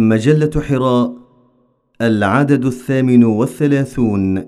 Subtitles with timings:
[0.00, 1.14] مجلة حراء
[2.00, 4.44] العدد الثامن والثلاثون.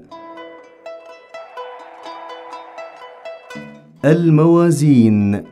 [4.05, 5.45] الموازين.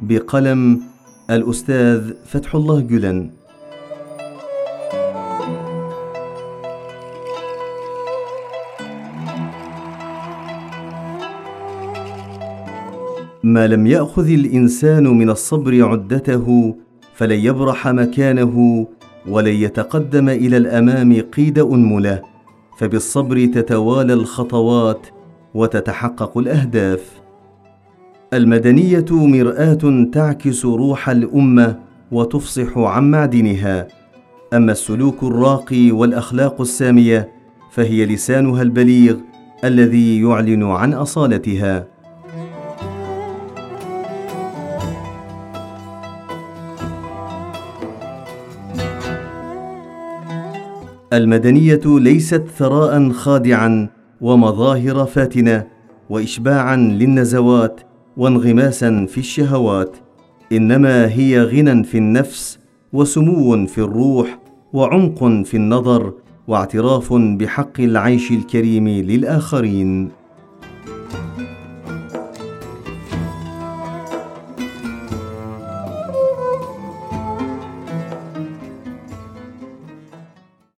[0.00, 0.80] بقلم
[1.30, 3.30] الأستاذ فتح الله جلن.
[13.42, 16.74] ما لم يأخذ الإنسان من الصبر عدته
[17.14, 18.86] فلن يبرح مكانه
[19.28, 22.22] ولن يتقدم إلى الأمام قيد أنملة
[22.78, 25.06] فبالصبر تتوالى الخطوات
[25.54, 27.20] وتتحقق الأهداف.
[28.34, 31.78] المدنية مرآة تعكس روح الأمة
[32.12, 33.88] وتفصح عن معدنها.
[34.54, 37.28] أما السلوك الراقي والأخلاق السامية
[37.70, 39.16] فهي لسانها البليغ
[39.64, 41.86] الذي يعلن عن أصالتها.
[51.12, 53.88] المدنية ليست ثراء خادعا
[54.20, 55.66] ومظاهر فاتنة
[56.10, 57.80] واشباعا للنزوات
[58.16, 59.96] وانغماسا في الشهوات
[60.52, 62.58] إنما هي غنى في النفس
[62.92, 64.38] وسمو في الروح
[64.72, 66.12] وعمق في النظر
[66.48, 70.08] واعتراف بحق العيش الكريم للآخرين.